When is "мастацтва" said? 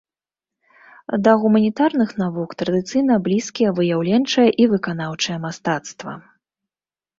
5.47-6.19